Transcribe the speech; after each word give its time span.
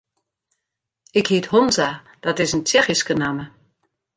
Ik 1.11 1.27
hyt 1.27 1.45
Honza, 1.45 2.01
dat 2.19 2.39
is 2.39 2.53
in 2.53 2.63
Tsjechyske 2.63 3.13
namme. 3.13 3.51